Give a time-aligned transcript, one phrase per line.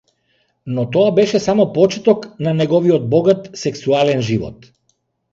[0.77, 4.65] Но тоа беше само почеток на неговиот богат сексуален живот.